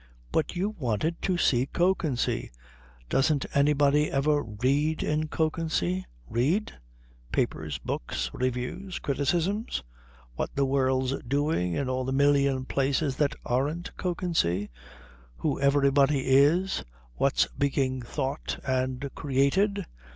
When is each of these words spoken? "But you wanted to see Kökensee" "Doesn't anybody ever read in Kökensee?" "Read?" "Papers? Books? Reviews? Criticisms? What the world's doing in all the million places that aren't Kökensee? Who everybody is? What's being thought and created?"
"But 0.31 0.55
you 0.55 0.71
wanted 0.79 1.21
to 1.21 1.37
see 1.37 1.67
Kökensee" 1.67 2.49
"Doesn't 3.11 3.45
anybody 3.53 4.09
ever 4.11 4.41
read 4.41 5.03
in 5.03 5.27
Kökensee?" 5.27 6.05
"Read?" 6.27 6.71
"Papers? 7.31 7.77
Books? 7.77 8.31
Reviews? 8.33 8.97
Criticisms? 8.97 9.83
What 10.35 10.55
the 10.55 10.65
world's 10.65 11.13
doing 11.21 11.73
in 11.73 11.87
all 11.87 12.03
the 12.03 12.11
million 12.11 12.65
places 12.65 13.15
that 13.17 13.35
aren't 13.45 13.95
Kökensee? 13.95 14.69
Who 15.37 15.59
everybody 15.61 16.29
is? 16.29 16.83
What's 17.17 17.45
being 17.59 18.01
thought 18.01 18.57
and 18.65 19.07
created?" 19.13 19.85